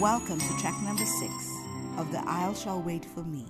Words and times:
Welcome 0.00 0.40
to 0.40 0.56
track 0.56 0.80
number 0.80 1.04
six 1.04 1.34
of 1.98 2.10
The 2.10 2.26
Isles 2.26 2.62
Shall 2.62 2.80
Wait 2.80 3.04
for 3.04 3.22
Me. 3.22 3.44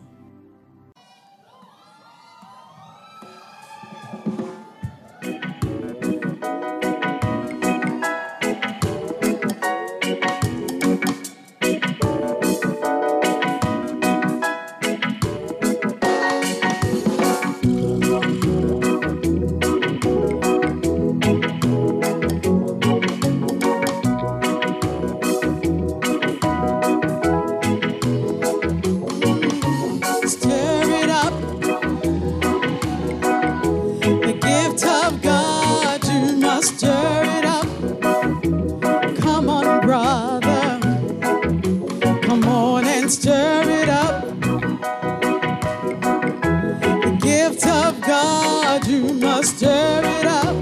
God, 48.07 48.87
you 48.87 49.13
must 49.15 49.59
stir 49.59 50.03
it 50.05 50.27
up. 50.27 50.57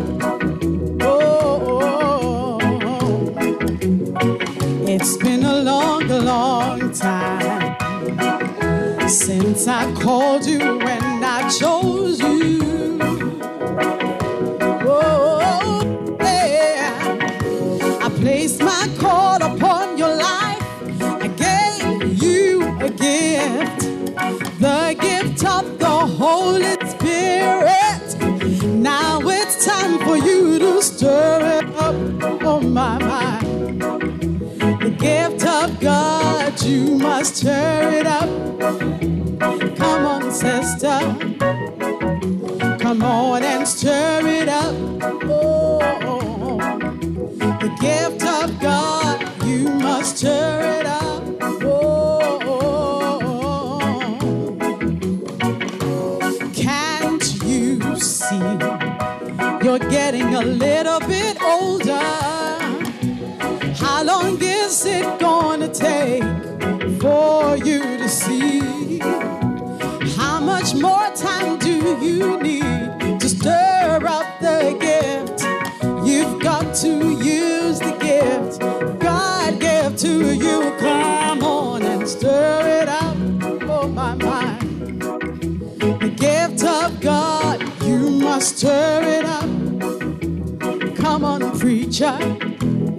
Oh, 1.02 2.58
it's 4.86 5.16
been 5.18 5.44
a 5.44 5.62
long, 5.62 6.08
long 6.08 6.92
time 6.92 7.76
since 9.08 9.68
I 9.68 9.92
called 9.94 10.46
you 10.46 10.60
and 10.60 11.24
I 11.24 11.48
chose 11.48 11.77
must 37.18 37.36
stir 37.38 37.90
it 37.94 38.06
up. 38.06 38.28
Come 39.76 40.06
on, 40.06 40.30
sister. 40.30 40.98
Come 42.78 43.02
on 43.02 43.42
and 43.42 43.66
stir 43.66 44.20
it 44.24 44.48
up. 44.48 44.72
Oh, 45.24 46.58
the 47.64 47.70
gift 47.80 48.22
of 48.22 48.60
God, 48.60 49.18
you 49.44 49.68
must 49.68 50.18
stir 50.18 50.78
it 50.78 50.86
up. 50.86 51.24
Oh, 51.64 52.20
can't 56.54 57.34
you 57.42 57.98
see? 57.98 58.58
You're 59.64 59.84
getting 59.90 60.36
a 60.36 60.42
little 60.42 61.00
bit 61.00 61.36
older. 61.42 61.98
How 63.74 64.04
long 64.04 64.40
is 64.40 64.86
it 64.86 65.18
gonna 65.18 65.66
take 65.66 66.57
for 67.00 67.56
you 67.56 67.80
to 67.80 68.08
see? 68.08 68.98
How 70.16 70.40
much 70.40 70.74
more 70.74 71.08
time 71.14 71.58
do 71.58 71.96
you 72.04 72.40
need 72.40 73.20
to 73.20 73.28
stir 73.28 74.00
up 74.06 74.40
the 74.40 74.76
gift? 74.80 75.42
You've 76.06 76.40
got 76.40 76.74
to 76.76 76.88
use 76.88 77.78
the 77.78 77.96
gift 78.00 78.60
God 79.00 79.60
gave 79.60 79.96
to 79.98 80.34
you. 80.34 80.74
Come 80.78 81.42
on 81.42 81.82
and 81.82 82.08
stir 82.08 82.82
it 82.82 82.88
up. 82.88 83.16
Oh, 83.68 83.88
my, 83.88 84.14
my. 84.14 84.58
The 86.02 86.14
gift 86.16 86.64
of 86.64 87.00
God, 87.00 87.60
you 87.84 88.10
must 88.10 88.58
stir 88.58 89.02
it 89.18 89.24
up. 89.24 90.96
Come 90.96 91.24
on, 91.24 91.58
preacher. 91.58 92.18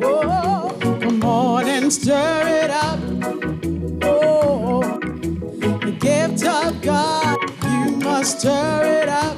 Oh, 0.01 0.77
come 0.81 1.23
on 1.23 1.67
and 1.67 1.91
stir 1.91 2.63
it 2.63 2.69
up. 2.69 3.08
God, 6.81 7.37
you 7.63 7.97
must 7.97 8.39
stir 8.39 9.01
it 9.03 9.09
up. 9.09 9.37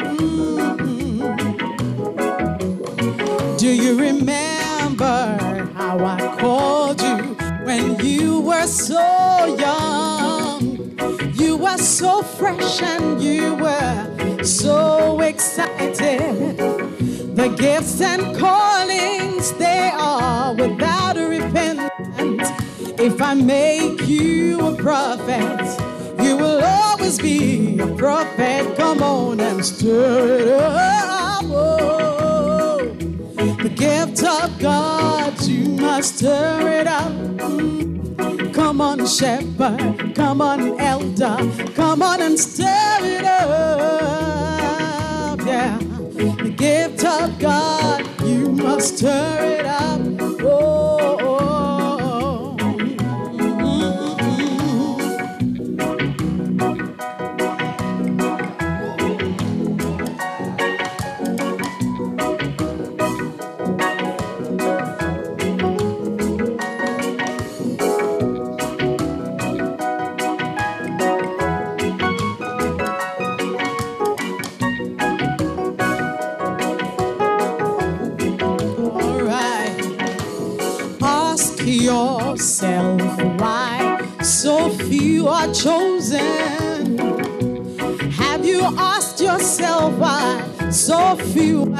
Mm. 0.00 0.78
Do 3.58 3.68
you 3.68 3.98
remember 3.98 5.38
how 5.74 5.98
I 6.04 6.36
called 6.38 7.00
you 7.02 7.36
when 7.64 7.98
you 8.04 8.40
were 8.40 8.66
so 8.66 9.56
young? 9.58 10.96
You 11.34 11.56
were 11.56 11.78
so 11.78 12.22
fresh 12.22 12.82
and 12.82 13.20
you 13.20 13.54
were 13.56 14.44
so 14.44 15.20
excited. 15.20 16.56
The 17.36 17.48
gifts 17.58 18.00
and 18.00 18.36
callings, 18.36 19.52
they 19.54 19.90
are 19.92 20.54
without 20.54 21.16
repentance. 21.16 22.48
If 22.98 23.20
I 23.20 23.34
make 23.34 24.06
you 24.08 24.60
a 24.68 24.74
prophet, 24.74 25.60
will 26.56 26.64
always 26.64 27.18
be 27.18 27.78
a 27.78 27.86
prophet. 27.96 28.76
Come 28.76 29.02
on 29.02 29.40
and 29.40 29.64
stir 29.64 30.38
it 30.40 30.48
up. 30.48 31.44
Oh, 31.44 32.78
the 33.62 33.68
gift 33.68 34.22
of 34.24 34.58
God, 34.58 35.40
you 35.42 35.68
must 35.70 36.18
stir 36.18 36.80
it 36.80 36.86
up. 36.86 37.12
Come 38.54 38.80
on, 38.80 39.06
shepherd. 39.06 40.14
Come 40.14 40.40
on, 40.40 40.80
elder. 40.80 41.36
Come 41.74 42.02
on 42.02 42.22
and 42.22 42.38
stir 42.38 42.98
it 43.02 43.24
up. 43.24 43.50
Yeah. 45.40 45.78
The 45.78 46.54
gift 46.56 47.04
of 47.04 47.38
God, 47.38 48.06
you 48.24 48.50
must 48.50 48.96
stir 48.98 49.58
it 49.58 49.66
up. 49.66 50.00
Oh. 50.42 50.85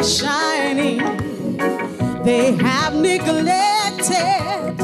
Shining? 0.06 0.98
They 2.22 2.52
have 2.52 2.94
neglected 2.94 4.78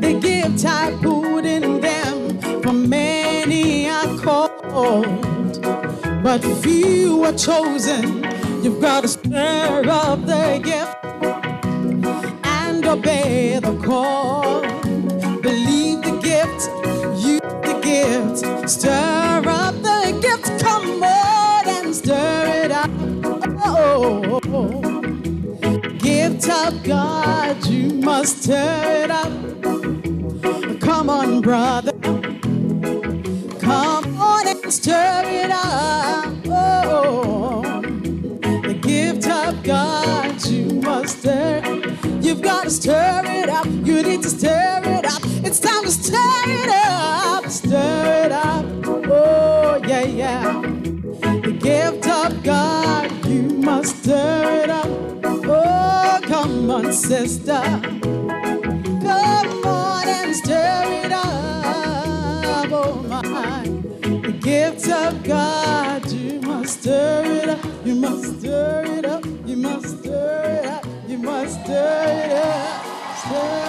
the 0.00 0.18
gift 0.20 0.64
I 0.64 0.96
put 1.00 1.44
in 1.44 1.80
them. 1.80 2.62
For 2.62 2.72
many 2.72 3.88
are 3.88 4.18
called, 4.18 5.62
but 6.22 6.44
few 6.62 7.24
are 7.24 7.32
chosen. 7.32 8.24
You've 8.62 8.80
got 8.80 9.02
to 9.02 9.08
stir 9.08 9.84
up 9.88 10.26
the 10.26 10.60
gift 10.62 11.09
Tear 28.20 29.04
it 29.04 29.10
up. 29.10 29.32
Come 30.80 31.08
on, 31.08 31.40
brother. 31.40 31.92
Come 33.58 34.20
on 34.20 34.46
and 34.46 34.70
stir 34.70 35.22
it 35.24 35.50
up. 35.50 36.26
Oh, 36.46 37.62
the 38.42 38.78
gift 38.82 39.26
of 39.26 39.62
God, 39.62 40.44
you 40.44 40.66
must 40.82 41.20
stir. 41.20 41.62
You've 42.20 42.42
got 42.42 42.64
to 42.64 42.70
stir 42.70 43.22
it 43.24 43.48
up. 43.48 43.64
You 43.64 44.02
need 44.02 44.22
to 44.22 44.28
stir 44.28 44.82
it 44.84 45.06
up. 45.06 45.22
It's 45.42 45.58
time 45.58 45.84
to 45.84 45.90
stir 45.90 46.42
it 46.46 46.68
up. 46.68 47.46
Stir 47.48 48.26
it 48.26 48.32
up. 48.32 48.66
Oh, 48.86 49.80
yeah, 49.86 50.04
yeah. 50.04 50.60
The 51.40 51.52
gift 51.58 52.06
of 52.06 52.42
God, 52.42 53.26
you 53.26 53.42
must 53.42 54.02
stir 54.02 54.59
Come 56.70 56.86
on, 56.86 56.92
sister. 56.92 57.60
Come 59.02 59.66
on 59.66 60.06
and 60.06 60.36
stir 60.36 60.84
it 61.04 61.10
up. 61.10 62.70
Oh, 62.70 63.04
my. 63.08 63.64
The 64.22 64.38
gift 64.40 64.88
of 64.88 65.24
God. 65.24 66.08
You 66.12 66.40
must 66.40 66.82
stir 66.82 67.24
it 67.24 67.48
up. 67.48 67.66
You 67.84 67.96
must 67.96 68.38
stir 68.38 68.84
it 68.86 69.04
up. 69.04 69.26
You 69.44 69.56
must 69.56 69.98
stir 69.98 70.60
it 70.62 70.66
up. 70.66 70.86
You 71.08 71.18
must 71.18 71.64
stir 71.64 72.22
it 72.24 72.30
up. 72.30 73.16
Stir 73.18 73.59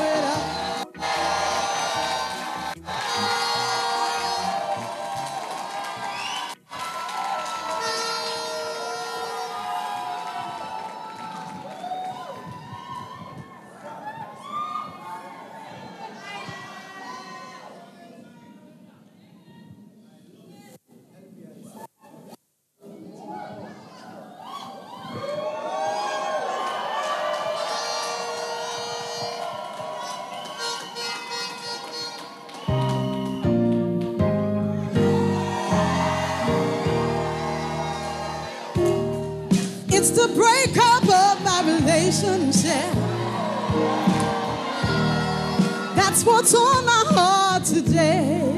That's 46.12 46.26
what's 46.26 46.54
on 46.54 46.86
my 46.86 47.04
heart 47.16 47.64
today. 47.64 48.52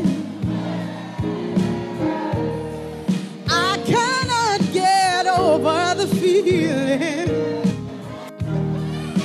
I 3.48 3.78
cannot 3.86 4.74
get 4.74 5.28
over 5.28 5.94
the 5.94 6.08
feeling. 6.08 7.30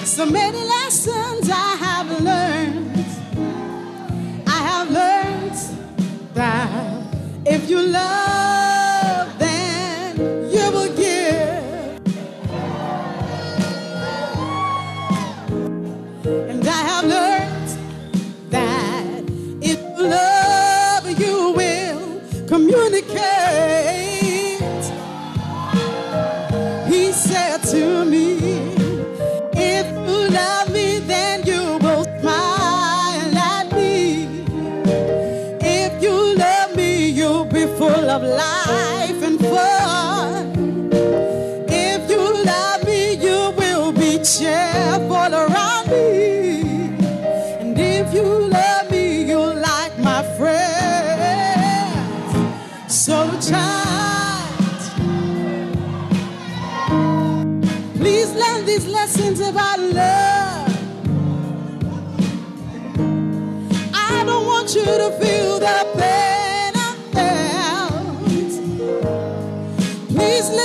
So 0.04 0.26
many 0.26 0.58
lessons 0.58 1.48
I 1.50 1.76
have 1.86 2.20
learned. 2.20 3.06
I 4.46 4.58
have 4.70 4.90
learned 4.90 5.58
that 6.34 7.02
if 7.46 7.70
you 7.70 7.80
love, 7.80 8.07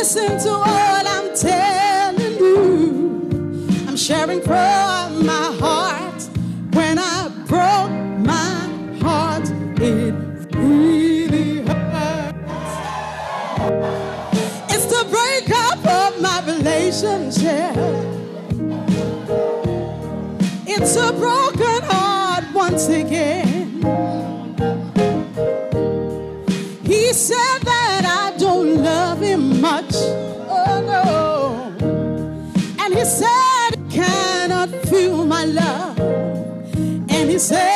listen 0.04 0.38
to 0.38 0.50
what 0.50 1.08
I'm 1.08 1.34
telling 1.34 2.38
you. 2.38 3.88
I'm 3.88 3.96
sharing 3.96 4.42
from 4.42 5.26
my 5.26 5.48
heart. 5.62 6.22
When 6.74 7.00
I 7.00 7.30
broke 7.48 7.90
my 8.20 8.68
heart, 9.02 9.50
it 9.80 10.14
really 10.58 11.62
hurts. 11.62 12.74
It's 14.74 14.88
the 14.94 15.06
breakup 15.16 15.80
of 15.86 16.22
my 16.22 16.44
relationship. 16.52 17.78
It's 20.68 20.98
a 20.98 21.14
broken 21.14 21.82
heart 21.84 22.44
once 22.54 22.90
again. 22.90 24.33
say 37.44 37.73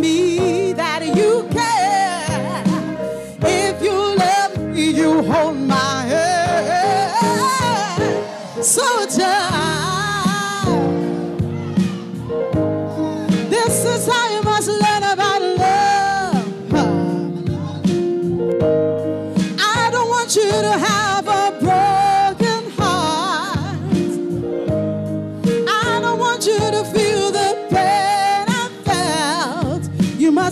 be 0.00 0.23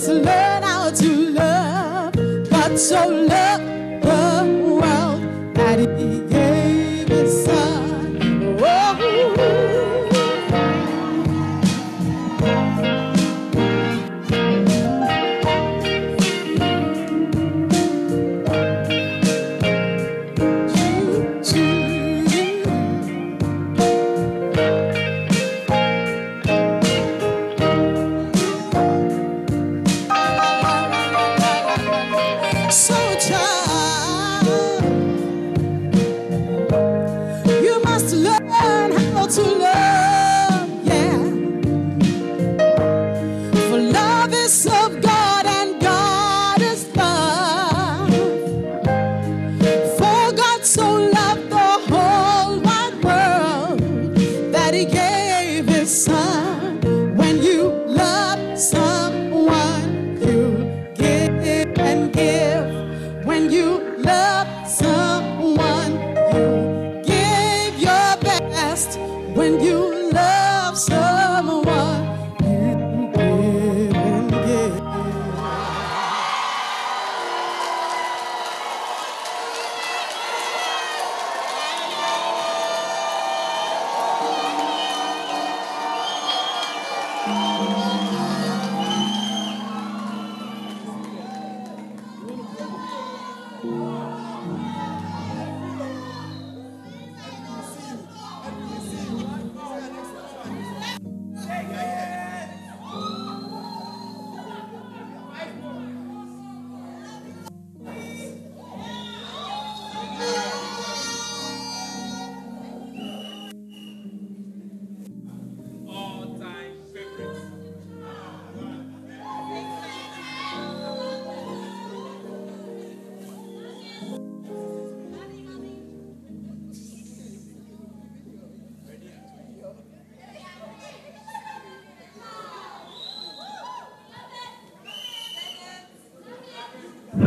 just 0.05 0.25
learn 0.25 0.63
how 0.65 0.91
to 0.91 1.31
love, 1.31 2.13
but 2.51 2.77
so 2.77 3.22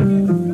I've 0.06 0.45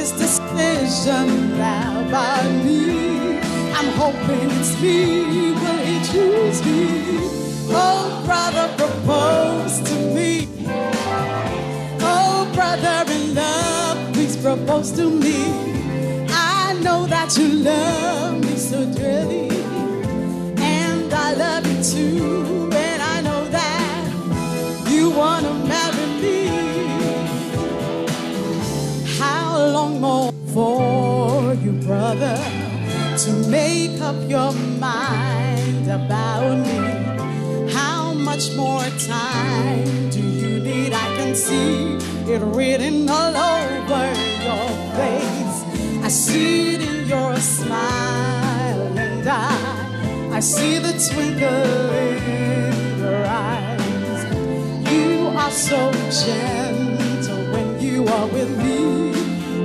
to 0.00 0.14
make 0.14 0.20
his 0.20 0.38
decision 0.38 1.52
about 1.54 2.50
me. 2.64 3.38
I'm 3.72 3.92
hoping 3.96 4.50
it's 4.58 4.80
me. 4.80 5.52
Will 5.52 5.84
he 5.84 6.00
choose 6.04 6.64
me? 6.64 7.18
Oh, 7.72 8.22
brother, 8.24 8.68
propose 8.76 9.80
to 9.80 9.94
me. 10.14 10.48
Oh, 12.00 12.50
brother 12.54 13.12
in 13.12 13.34
love, 13.34 14.12
please 14.12 14.36
propose 14.36 14.92
to 14.92 15.08
me. 15.08 16.26
I 16.30 16.74
know 16.82 17.06
that 17.06 17.36
you 17.36 17.48
love 17.48 18.40
me 18.40 18.56
so 18.56 18.84
dearly, 18.92 19.48
and 20.58 21.12
I 21.12 21.34
love 21.34 21.66
you 21.66 21.82
too, 21.82 22.39
to 32.10 33.32
make 33.48 34.00
up 34.00 34.16
your 34.28 34.52
mind 34.80 35.86
about 35.88 36.58
me? 36.58 37.72
How 37.72 38.12
much 38.12 38.56
more 38.56 38.82
time 39.06 40.10
do 40.10 40.18
you 40.18 40.58
need? 40.58 40.92
I 40.92 41.06
can 41.16 41.36
see 41.36 41.94
it 42.28 42.40
written 42.40 43.08
all 43.08 43.36
over 43.36 44.06
your 44.42 44.68
face. 44.98 45.58
I 46.02 46.08
see 46.08 46.74
it 46.74 46.80
in 46.82 47.08
your 47.08 47.36
smile, 47.36 48.98
and 48.98 49.28
I, 49.28 50.36
I 50.36 50.40
see 50.40 50.78
the 50.78 50.92
twinkle 51.12 51.90
in 51.90 52.98
your 52.98 53.24
eyes. 53.24 54.24
You 54.92 55.28
are 55.28 55.50
so 55.52 55.92
gentle 56.24 57.52
when 57.52 57.80
you 57.80 58.04
are 58.08 58.26
with 58.26 58.50
me. 58.58 59.19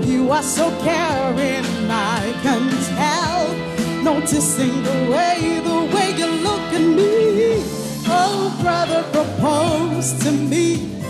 You 0.06 0.32
are 0.32 0.44
so 0.44 0.70
caring, 0.82 1.66
I 1.90 2.34
can 2.44 2.70
tell. 2.96 4.04
Noticing 4.04 4.84
the 4.84 5.12
way, 5.12 5.60
the 5.64 5.80
way 5.94 6.12
you 6.16 6.28
look 6.44 6.62
at 6.74 6.82
me. 6.82 7.64
Oh, 8.08 8.56
brother, 8.62 9.04
propose 9.12 10.14
to 10.24 10.32
me. 10.32 11.02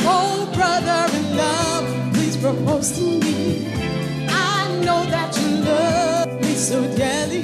Oh, 0.00 0.50
brother 0.52 1.16
in 1.16 1.36
love, 1.36 2.12
please 2.14 2.36
propose 2.36 2.90
to 2.98 3.02
me. 3.02 3.68
I 4.28 4.80
know 4.84 5.04
that 5.06 5.36
you 5.38 5.48
love 5.58 6.40
me 6.42 6.54
so 6.54 6.82
dearly, 6.96 7.42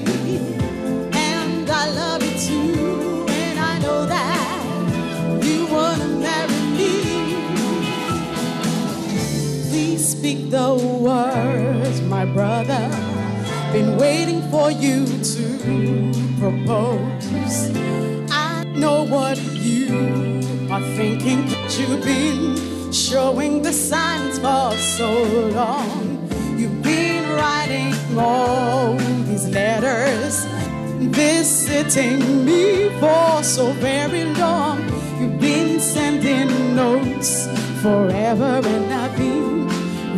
speak 10.26 10.50
the 10.50 10.74
words, 11.06 12.00
my 12.00 12.24
brother. 12.24 12.90
Been 13.72 13.96
waiting 13.96 14.42
for 14.50 14.72
you 14.72 15.06
to 15.06 15.46
propose. 16.40 17.70
I 18.32 18.64
know 18.64 19.06
what 19.06 19.38
you 19.54 20.40
are 20.68 20.82
thinking. 20.96 21.46
That 21.46 21.78
you've 21.78 22.04
been 22.04 22.92
showing 22.92 23.62
the 23.62 23.72
signs 23.72 24.40
for 24.40 24.76
so 24.98 25.10
long. 25.60 26.28
You've 26.58 26.82
been 26.82 27.24
writing 27.30 27.94
all 28.18 28.94
these 29.28 29.46
letters, 29.46 30.44
visiting 31.22 32.44
me 32.44 32.88
for 32.98 33.44
so 33.44 33.70
very 33.74 34.24
long. 34.42 34.80
You've 35.20 35.38
been 35.38 35.78
sending 35.78 36.74
notes 36.74 37.46
forever, 37.80 38.60
and 38.64 38.92
I've 38.92 39.16
been 39.16 39.55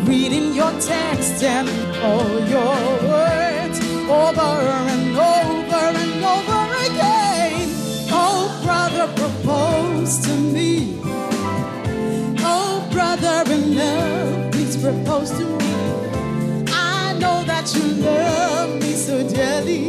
reading 0.09 0.55
your 0.55 0.73
text 0.81 1.43
and 1.43 1.69
all 2.03 2.41
your 2.49 2.77
words 3.09 3.79
over 4.09 4.55
and 4.89 5.17
over 5.17 5.85
and 6.03 6.25
over 6.25 6.63
again. 6.89 7.69
Oh, 8.11 8.59
brother, 8.65 9.07
propose 9.15 10.19
to 10.27 10.33
me. 10.33 10.99
Oh, 12.41 12.89
brother 12.91 13.45
in 13.53 13.77
love, 13.77 14.51
please 14.53 14.77
propose 14.79 15.31
to 15.33 15.45
me. 15.45 16.65
I 16.69 17.15
know 17.19 17.45
that 17.45 17.75
you 17.75 17.83
love 18.03 18.81
me 18.81 18.93
so 18.95 19.29
dearly, 19.29 19.89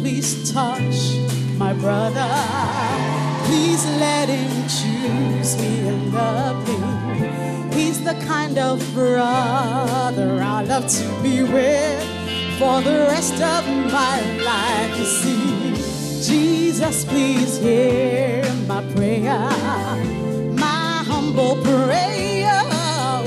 please 0.00 0.50
touch 0.50 1.18
my 1.58 1.74
brother. 1.74 2.30
Please 3.44 3.84
let 4.00 4.28
him 4.30 4.50
choose 4.62 5.58
me 5.58 5.88
and 5.88 6.14
love 6.14 6.56
me. 6.66 7.76
He's 7.76 8.02
the 8.02 8.14
kind 8.26 8.56
of 8.58 8.78
brother 8.94 10.40
I 10.42 10.62
love 10.62 10.86
to 10.86 11.22
be 11.22 11.42
with 11.42 12.02
for 12.58 12.80
the 12.80 13.06
rest 13.12 13.34
of 13.34 13.62
my 13.92 14.16
life. 14.42 14.98
You 14.98 15.04
see, 15.04 16.22
Jesus, 16.32 17.04
please 17.04 17.58
hear 17.58 18.42
my 18.66 18.82
prayer, 18.94 19.38
my 20.56 21.04
humble 21.10 21.56
prayer. 21.62 22.62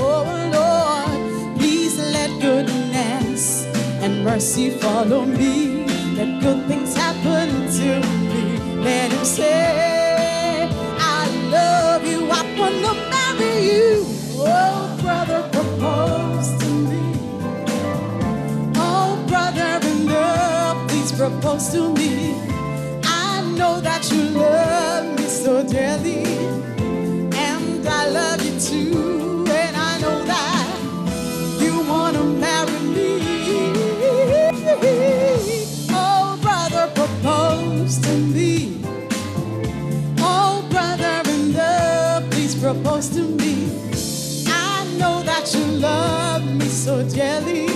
Oh 0.00 0.26
Lord, 0.58 1.56
please 1.56 1.96
let 1.98 2.30
goodness 2.42 3.64
and 4.02 4.24
mercy 4.24 4.70
follow 4.70 5.24
me. 5.24 5.73
Let 6.16 6.40
good 6.40 6.66
things 6.68 6.94
happen 6.96 7.48
to 7.78 8.00
me. 8.30 8.58
Let 8.84 9.10
him 9.12 9.24
say, 9.24 10.68
I 10.98 11.28
love 11.50 12.06
you. 12.06 12.28
I 12.30 12.42
want 12.56 12.76
to 12.86 12.94
marry 13.10 13.66
you. 13.70 14.06
Oh, 14.38 14.96
brother, 15.02 15.42
propose 15.50 16.48
to 16.62 16.68
me. 16.90 17.18
Oh, 18.76 19.24
brother 19.26 19.80
in 19.88 20.06
love, 20.06 20.88
please 20.88 21.10
propose 21.12 21.70
to 21.72 21.92
me. 21.94 22.34
I 23.02 23.42
know 23.56 23.80
that 23.80 24.08
you 24.12 24.22
love 24.38 25.18
me 25.18 25.24
so 25.26 25.64
dearly, 25.64 26.22
please 43.04 43.16
to 43.16 43.22
me. 43.22 44.46
I 44.46 44.86
know 44.98 45.22
that 45.22 45.54
you 45.54 45.64
love 45.78 46.44
me 46.54 46.66
so 46.66 47.06
dearly, 47.08 47.66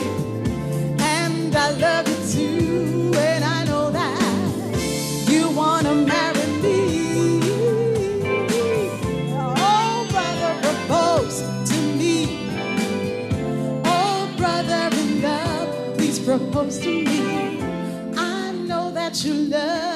and 1.00 1.54
I 1.54 1.70
love 1.72 2.08
you 2.08 2.16
too, 2.32 3.12
and 3.16 3.44
I 3.44 3.64
know 3.64 3.90
that 3.90 5.28
you 5.28 5.50
wanna 5.50 5.94
marry 5.94 6.46
me. 6.62 7.40
Oh, 9.56 10.06
brother, 10.10 10.54
propose 10.62 11.42
to 11.70 11.78
me. 11.96 12.48
Oh, 13.84 14.30
brother 14.36 14.88
in 14.96 15.22
love, 15.22 15.96
please 15.96 16.18
propose 16.18 16.78
to 16.80 17.04
me. 17.04 17.60
I 18.16 18.52
know 18.52 18.90
that 18.92 19.24
you 19.24 19.34
love 19.34 19.87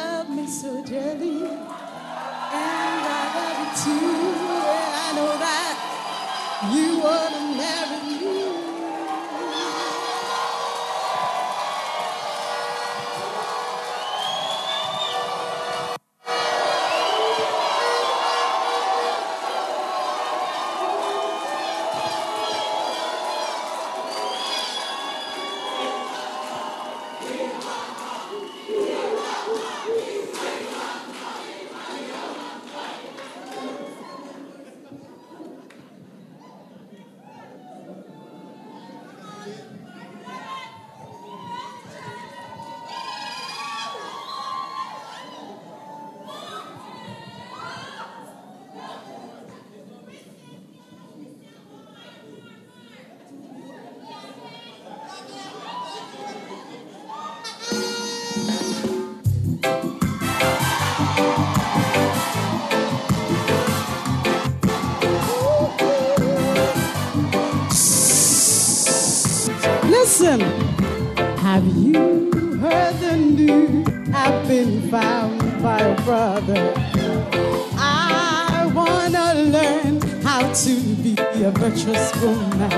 a 81.44 81.50
virtuous 81.50 82.14
woman 82.22 82.72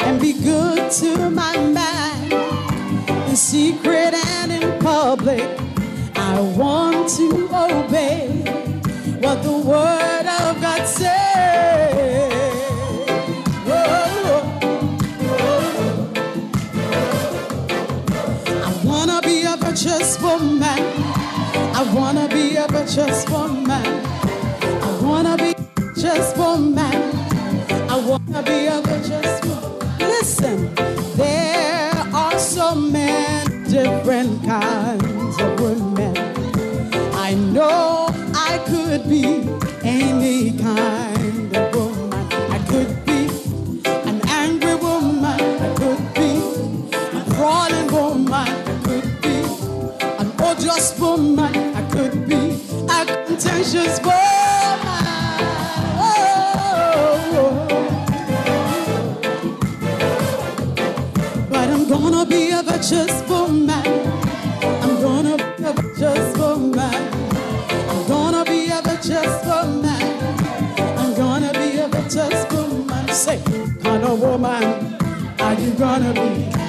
and 0.00 0.20
be 0.20 0.32
good 0.32 0.90
to 0.90 1.30
my 1.30 1.56
man 1.68 2.32
in 3.28 3.36
secret 3.36 4.12
and 4.14 4.50
in 4.50 4.78
public. 4.80 5.44
I 6.16 6.40
want 6.56 7.08
to 7.10 7.48
obey 7.54 8.28
what 9.20 9.42
the 9.44 9.52
word 9.52 10.26
of 10.26 10.60
God 10.60 10.86
says. 10.88 12.32
I 18.66 18.80
wanna 18.84 19.20
be 19.22 19.44
a 19.44 19.56
virtuous 19.56 20.20
woman. 20.20 20.80
I 21.78 21.92
wanna 21.94 22.26
be 22.28 22.56
a 22.56 22.66
virtuous 22.66 23.28
woman. 23.28 23.43
Listen, 30.00 30.74
there 31.14 31.92
are 32.12 32.36
so 32.36 32.74
many 32.74 33.70
different 33.70 34.44
kinds 34.44 35.40
of 35.40 35.60
women. 35.60 36.16
I 37.14 37.34
know 37.34 38.08
I 38.34 38.58
could 38.66 39.08
be 39.08 39.48
any 39.84 40.50
kind 40.58 41.56
of 41.56 41.74
woman. 41.76 42.12
I 42.50 42.58
could 42.68 43.06
be 43.06 43.28
an 44.10 44.20
angry 44.26 44.74
woman. 44.74 45.40
I 45.40 45.74
could 45.76 46.14
be 46.14 46.30
a 47.16 47.34
crawling 47.36 47.92
woman. 47.92 48.32
I 48.32 48.80
could 48.82 49.22
be 49.22 49.36
an 50.18 50.32
odious 50.40 50.98
woman. 50.98 51.54
I 51.76 51.88
could 51.92 52.28
be 52.28 52.60
a 52.90 53.26
contentious 53.26 54.00
woman. 54.00 54.33
A 62.84 62.96
virtuous 62.96 63.28
woman. 63.30 63.70
I'm 64.62 65.00
gonna 65.00 65.36
be 65.38 65.64
a 65.64 65.72
virtuous 65.72 66.36
woman. 66.36 66.94
I'm 67.88 68.06
gonna 68.08 68.44
be 68.44 68.68
a 68.70 68.82
virtuous 68.82 69.46
woman. 69.46 70.02
I'm 70.98 71.14
gonna 71.14 71.52
be 71.52 71.78
a 71.78 71.88
virtuous 71.88 72.52
woman. 72.52 73.08
Say, 73.08 73.40
kind 73.82 74.04
of 74.04 74.20
woman 74.20 74.96
are 75.40 75.54
you 75.54 75.70
gonna 75.72 76.12
be? 76.12 76.63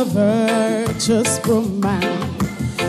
A 0.00 0.04
virtuous 0.04 1.38
woman. 1.46 2.02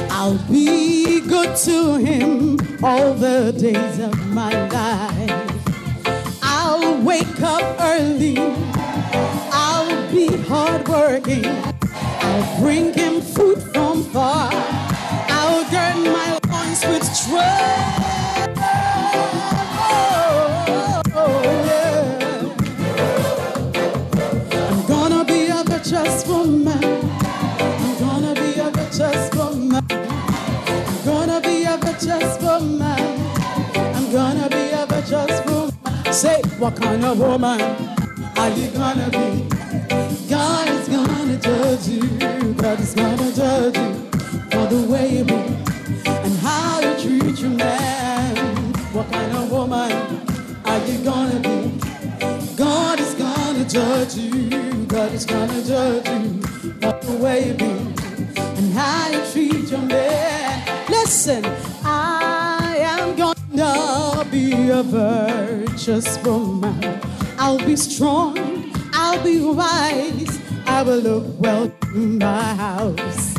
I'll 0.10 0.38
be 0.50 1.20
good 1.20 1.58
to 1.68 1.96
him 1.98 2.58
all 2.82 3.14
the 3.14 3.52
days 3.52 4.00
of 4.00 4.16
my 4.28 4.54
life. 4.70 6.40
I'll 6.42 7.02
wake 7.02 7.42
up 7.42 7.64
early. 7.82 8.38
I'll 9.52 10.12
be 10.12 10.28
hardworking. 10.44 11.46
I'll 11.92 12.62
bring 12.62 12.94
him 12.94 13.20
food 13.20 13.62
from 13.74 14.04
far. 14.06 14.61
Say, 36.12 36.41
what 36.60 36.76
kind 36.76 37.04
of 37.06 37.17
woman 37.17 37.62
are 38.38 38.50
you 38.50 38.70
gonna 38.72 39.10
be? 39.10 39.48
God 40.30 40.67
is 40.70 40.88
gonna 40.89 41.38
judge 41.38 41.88
you. 41.88 42.54
God 42.54 42.80
is 42.80 42.94
gonna 42.94 43.31
be 57.39 57.70
and 58.36 58.74
how 58.74 59.10
you 59.10 59.22
treat 59.32 59.72
your 59.72 59.80
man. 59.80 60.88
Listen, 60.89 61.46
I 61.84 62.76
am 62.80 63.15
gonna 63.15 64.26
be 64.30 64.70
a 64.70 64.84
virtuous 64.84 66.22
woman. 66.24 67.00
I'll 67.38 67.65
be 67.65 67.78
strong. 67.78 68.38
I'll 68.94 69.24
be 69.24 69.39
wise. 69.39 70.39
I 70.65 70.84
will 70.84 71.00
look 71.00 71.26
well 71.39 71.72
in 71.96 72.17
my 72.17 72.54
house. 72.54 73.36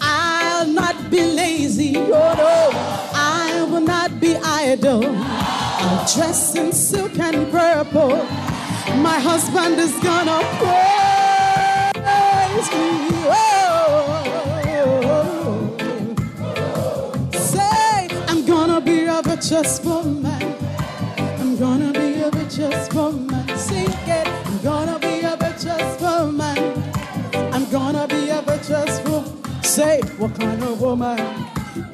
I'll 0.00 0.66
not 0.66 1.10
be 1.10 1.20
lazy. 1.20 1.96
Oh 1.98 2.34
no, 2.44 2.70
I 3.14 3.66
will 3.70 3.82
not 3.82 4.18
be 4.18 4.36
idle. 4.36 5.04
I'll 5.04 6.06
dress 6.14 6.56
in 6.56 6.72
silk 6.72 7.18
and 7.18 7.50
purple. 7.52 8.16
My 8.96 9.18
husband 9.20 9.78
is 9.78 9.92
gonna 10.00 10.40
praise 10.58 11.09
me. 12.68 13.10
Oh, 13.32 14.52
say 17.32 18.08
I'm 18.28 18.44
gonna 18.44 18.80
be 18.80 19.06
a 19.06 19.22
be 21.92 22.20
a 22.20 22.30
virtuous 22.30 22.92
woman. 22.94 23.48
Sing 23.56 23.88
it. 24.06 24.28
I'm 24.46 24.58
gonna 24.62 24.98
be 24.98 25.20
a 25.20 25.36
virtuous 25.36 26.00
woman. 26.00 26.58
I'm 27.54 27.70
gonna 27.70 28.06
be 28.06 28.28
a 28.30 28.42
virtuous 28.42 29.00
woman. 29.04 29.62
Say, 29.62 30.00
what 30.18 30.34
kind 30.38 30.62
of 30.62 30.80
woman 30.80 31.18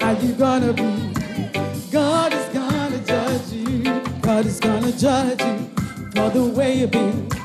are 0.00 0.14
you 0.14 0.33
gonna 0.35 0.72
be? 0.72 1.12
God 1.92 2.33
is 2.33 2.48
gonna 2.52 2.98
judge 3.07 3.52
you. 3.52 4.00
God 4.20 4.46
is 4.46 4.59
gonna 4.61 4.92
judge 4.92 5.40
you 5.42 5.70
for 6.14 6.31
the 6.31 6.44
way 6.57 6.79
you 6.81 6.87
be 6.88 7.36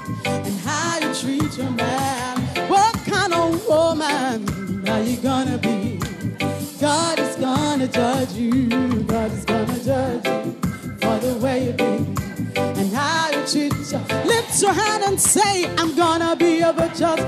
judge 7.92 8.34
you. 8.34 9.04
God 9.04 9.32
is 9.32 9.46
gonna 9.46 9.84
judge 9.84 10.26
you 10.26 10.54
for 11.02 11.18
the 11.20 11.38
way 11.42 11.68
you 11.68 11.74
be 11.74 12.22
and 12.56 12.94
how 12.94 13.30
you 13.32 13.46
treat 13.46 13.74
your. 13.92 14.02
Lift 14.26 14.62
your 14.62 14.74
hand 14.74 15.04
and 15.04 15.20
say, 15.20 15.66
I'm 15.78 15.96
gonna 15.96 16.36
be 16.36 16.62
a 16.62 16.74
virtuous. 16.74 17.22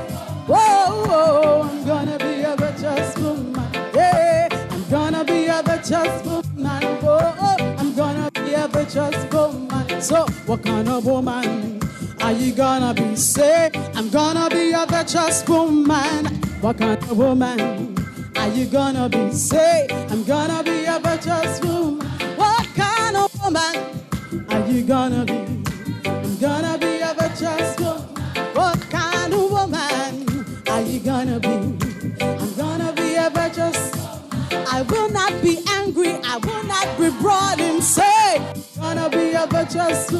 Whoa, 0.47 1.05
whoa, 1.07 1.69
I'm 1.69 1.85
gonna 1.85 2.17
be 2.17 2.43
a 2.43 2.55
virtuous 2.55 3.17
woman. 3.17 3.69
Yeah, 3.93 4.47
I'm 4.71 4.89
gonna 4.89 5.23
be 5.23 5.47
a 5.47 5.61
virtuous 5.63 6.23
woman. 6.25 6.83
Whoa, 7.01 7.55
I'm 7.77 7.95
gonna 7.95 8.31
be 8.31 8.53
a 8.53 8.67
virtuous 8.67 9.33
woman. 9.33 10.01
So, 10.01 10.25
what 10.45 10.63
kind 10.63 10.87
of 10.89 11.05
woman 11.05 11.79
are 12.21 12.33
you 12.33 12.53
gonna 12.53 12.93
be? 12.93 13.15
Say, 13.15 13.71
I'm 13.95 14.09
gonna 14.09 14.49
be 14.49 14.71
a 14.71 14.85
virtuous 14.87 15.47
woman. 15.47 16.25
What 16.61 16.77
kind 16.77 17.01
of 17.03 17.17
woman 17.17 18.02
are 18.43 18.49
you 18.49 18.65
gonna 18.65 19.07
be? 19.07 19.31
Say, 19.31 19.87
I'm 20.09 20.23
gonna 20.25 20.61
be 20.63 20.83
a 20.83 20.99
virtuous 20.99 21.61
woman. 21.61 22.05
What 22.35 22.67
kind 22.75 23.15
of 23.15 23.31
woman 23.41 23.73
are 24.49 24.67
you 24.67 24.83
gonna 24.83 25.23
be? 25.23 25.39
I'm 26.05 26.37
gonna 26.39 26.77
be 26.77 26.99
a 26.99 27.13
virtuous 27.17 27.79
woman. 27.79 28.03
What 28.53 28.81
kind 28.89 29.33
of 29.33 29.49
woman 29.49 30.67
are 30.67 30.81
you 30.81 30.99
gonna 30.99 31.39
be? 31.39 31.55
I'm 32.21 32.53
gonna 32.55 32.91
be 32.91 33.15
a 33.15 33.29
virtuous. 33.29 33.79
I 34.51 34.81
will 34.89 35.09
not 35.09 35.31
be 35.41 35.59
angry. 35.69 36.11
I 36.25 36.37
will 36.43 36.63
not 36.65 36.87
be 36.99 37.11
brought 37.21 37.61
in. 37.61 37.81
Say, 37.81 38.41
gonna 38.75 39.09
be 39.09 39.31
a 39.31 39.47
virtuous. 39.47 40.11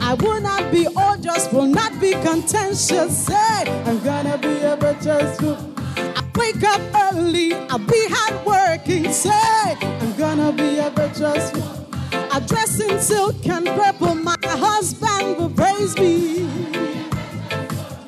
I 0.00 0.14
will 0.14 0.40
not 0.40 0.70
be 0.70 0.86
odious. 0.96 1.52
Will 1.52 1.66
not 1.66 2.00
be 2.00 2.12
contentious. 2.12 3.26
Say, 3.26 3.82
I'm 3.84 3.98
gonna 4.04 4.38
be 4.38 4.60
a 4.60 4.76
virtuous. 4.76 5.36
I 5.40 5.67
wake 6.38 6.62
up 6.64 6.80
early. 7.12 7.54
I'll 7.54 7.78
be 7.78 8.06
hard 8.10 8.46
working. 8.46 9.12
Say, 9.12 9.30
I'm 9.82 10.16
gonna 10.16 10.52
be 10.52 10.78
a 10.78 10.90
virtuous. 10.90 11.52
I 12.12 12.40
dress 12.40 12.80
in 12.80 13.00
silk 13.00 13.46
and 13.46 13.66
purple. 13.66 14.14
My 14.14 14.36
husband 14.44 15.38
will 15.38 15.50
praise 15.50 15.96
me. 15.98 16.48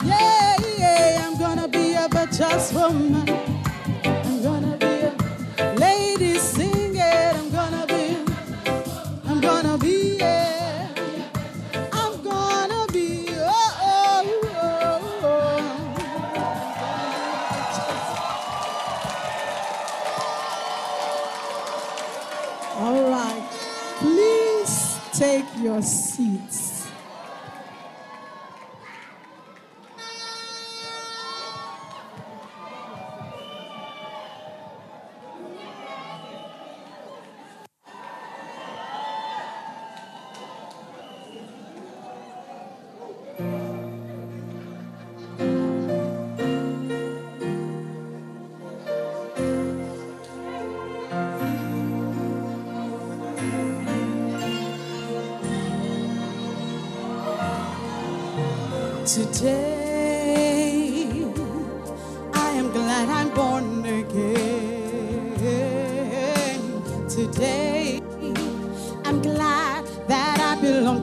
Yeah, 0.04 0.56
yeah, 0.78 1.26
I'm 1.26 1.38
gonna 1.38 1.68
be 1.68 1.94
a 1.94 2.08
virtuous 2.08 2.72
woman. 2.72 3.39
Take 25.80 26.09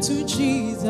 to 0.02 0.26
Jesus. 0.26 0.86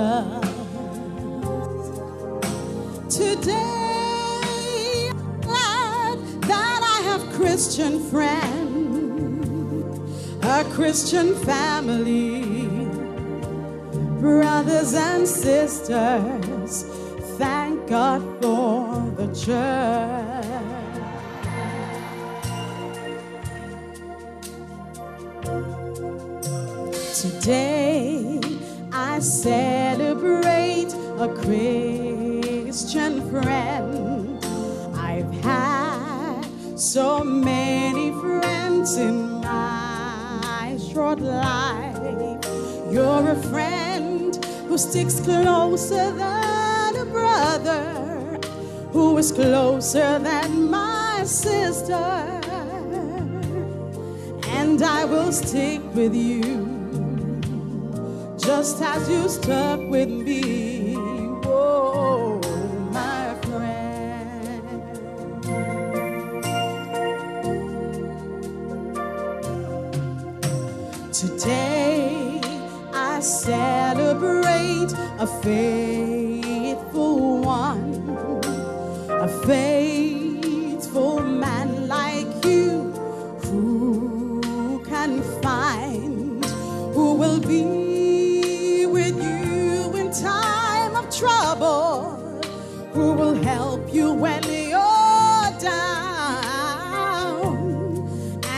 Today, 3.10 5.12
glad 5.42 6.20
that 6.42 6.82
I 6.84 7.02
have 7.10 7.22
Christian 7.34 8.00
friends, 8.10 9.46
a 10.44 10.64
Christian 10.74 11.36
family 11.36 12.68
brothers 14.20 14.94
and 14.94 15.28
sisters, 15.28 16.84
thank 17.38 17.88
God 17.88 18.22
for 18.42 19.12
the 19.16 19.28
church. 19.34 20.44
Today 27.22 27.77
I 29.18 29.20
celebrate 29.20 30.94
a 31.18 31.28
Christian 31.42 33.28
friend. 33.32 34.46
I've 34.94 35.34
had 35.42 36.46
so 36.76 37.24
many 37.24 38.12
friends 38.12 38.96
in 38.98 39.42
my 39.42 40.78
short 40.94 41.20
life. 41.20 41.98
You're 42.92 43.32
a 43.32 43.42
friend 43.50 44.36
who 44.68 44.78
sticks 44.78 45.20
closer 45.20 46.12
than 46.12 46.96
a 46.98 47.06
brother, 47.06 48.40
who 48.92 49.18
is 49.18 49.32
closer 49.32 50.20
than 50.20 50.70
my 50.70 51.24
sister. 51.26 51.96
And 54.60 54.84
I 54.84 55.06
will 55.06 55.32
stick 55.32 55.82
with 55.96 56.14
you 56.14 56.77
just 58.48 58.82
as 58.82 59.10
you 59.10 59.28
stuck 59.28 59.78
with 59.90 60.08
me. 60.08 60.96
Oh, 61.46 62.40
my 62.94 63.36
friend. 63.42 64.64
Today 71.12 72.40
I 72.94 73.20
celebrate 73.20 74.94
a 75.20 75.28
faithful 75.44 75.97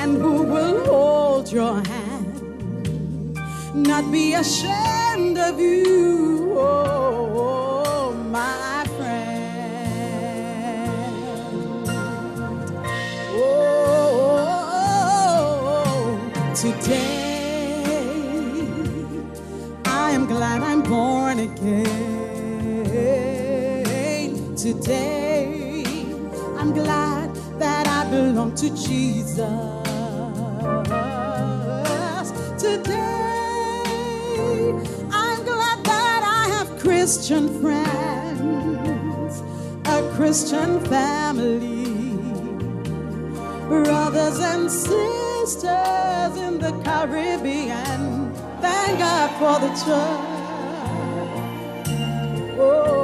and 0.10 0.22
who 0.22 0.43
will 0.43 0.86
hold 0.86 1.52
your 1.52 1.82
hand, 1.86 3.36
not 3.76 4.12
be 4.12 4.34
ashamed 4.34 5.38
of 5.38 5.60
you, 5.60 6.56
oh, 6.58 8.13
my 8.32 8.86
friend. 8.98 9.89
Oh, 13.41 14.26
today 16.56 17.86
I 19.86 20.12
am 20.12 20.26
glad 20.26 20.63
I'm 20.63 20.82
born 20.82 21.39
again. 21.39 21.86
Today 24.56 25.84
I'm 26.58 26.74
glad 26.74 27.36
that 27.60 27.88
I 27.88 28.10
belong 28.10 28.56
to 28.56 28.69
Jesus. 28.76 29.79
I'm 35.12 35.43
glad 35.43 35.84
that 35.84 36.21
I 36.23 36.47
have 36.56 36.80
Christian 36.80 37.62
friends, 37.62 39.41
a 39.86 40.02
Christian 40.15 40.80
family 40.86 41.89
brothers 43.69 44.39
and 44.39 44.69
sisters 44.71 46.38
in 46.38 46.58
the 46.58 46.71
Caribbean. 46.84 48.34
Thank 48.62 48.99
God 48.99 49.30
for 49.39 49.60
the 49.65 49.69
church. 49.86 50.30
Oh, 52.60 52.99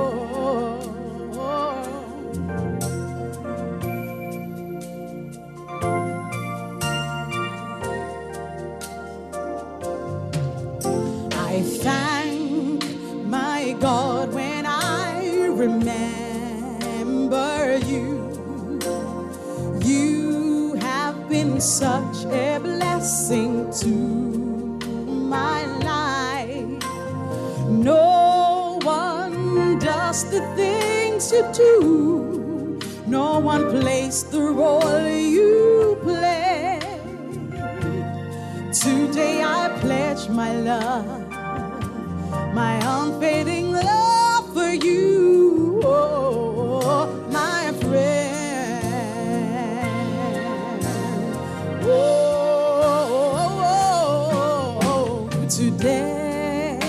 today 55.86 56.80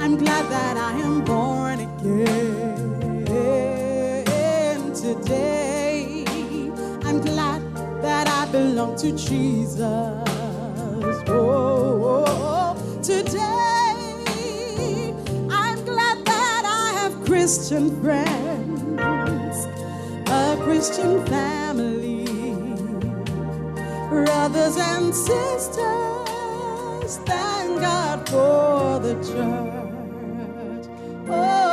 I'm 0.00 0.16
glad 0.16 0.50
that 0.50 0.76
I 0.76 0.98
am 0.98 1.24
born 1.24 1.78
again. 1.78 3.28
Today 4.94 6.24
I'm 7.04 7.20
glad 7.20 7.62
that 8.02 8.26
I 8.26 8.50
belong 8.50 8.96
to 8.96 9.12
Jesus. 9.12 9.78
Oh, 11.28 12.74
today 13.00 15.14
I'm 15.48 15.84
glad 15.84 16.24
that 16.24 16.64
I 16.66 16.92
have 16.98 17.14
Christian 17.26 18.02
friends, 18.02 19.68
a 20.26 20.56
Christian 20.64 21.24
family, 21.26 22.24
brothers 24.08 24.76
and 24.76 25.14
sisters. 25.14 26.09
God 27.80 28.28
for 28.28 28.98
the 29.00 29.14
church. 29.24 30.86
Oh. 31.28 31.69